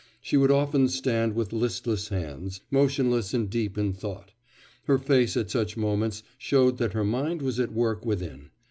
She 0.19 0.35
would 0.35 0.49
often 0.49 0.87
stand 0.89 1.35
with 1.35 1.53
listless 1.53 2.07
hands, 2.09 2.61
motionless 2.71 3.35
and 3.35 3.47
deep 3.47 3.77
in 3.77 3.93
thought; 3.93 4.31
her 4.85 4.97
face 4.97 5.37
at 5.37 5.51
such 5.51 5.77
moments 5.77 6.23
showed 6.39 6.79
that 6.79 6.93
her 6.93 7.05
mind 7.05 7.43
was 7.43 7.59
at 7.59 7.71
work 7.71 8.03
within.... 8.03 8.49